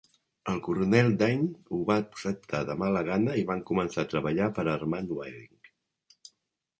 [0.51, 4.65] El coronel Dane ho va acceptar de mala gana i van començar a treballar per
[4.65, 5.71] a Armand Waering.